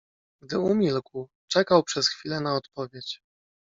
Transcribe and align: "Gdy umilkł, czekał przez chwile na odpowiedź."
"Gdy 0.43 0.57
umilkł, 0.59 1.29
czekał 1.51 1.83
przez 1.83 2.09
chwile 2.09 2.39
na 2.41 2.55
odpowiedź." 2.55 3.21